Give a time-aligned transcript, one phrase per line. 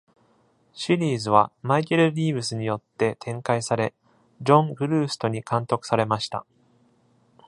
[0.73, 3.93] シリーズはマイケル・リーヴスによって展開され、
[4.41, 6.43] ジョン・グルーストに監督されました。